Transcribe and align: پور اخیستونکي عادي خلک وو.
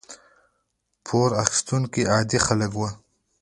پور 1.05 1.29
اخیستونکي 1.43 2.01
عادي 2.11 2.39
خلک 2.45 2.71
وو. 2.77 2.87